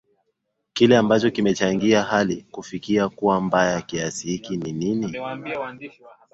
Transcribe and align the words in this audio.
kile 0.73 0.97
ambacho 0.97 1.31
kimechangia 1.31 2.03
hali 2.03 2.45
kufikia 2.51 3.09
kuwa 3.09 3.41
mbaya 3.41 3.81
kiasi 3.81 4.27
hiki 4.27 4.57
nini 4.57 5.17